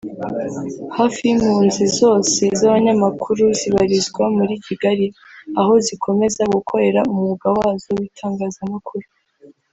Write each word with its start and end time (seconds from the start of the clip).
Hafi 0.97 1.19
y’impunzi 1.27 1.83
zose 1.99 2.41
z’abanyamakuru 2.59 3.43
zibarizwa 3.59 4.23
muri 4.37 4.53
Kigali 4.65 5.05
aho 5.59 5.73
zikomeza 5.85 6.41
gukorera 6.53 6.99
umwuga 7.11 7.47
wazo 7.57 7.89
w’itangazamakuru 7.97 9.07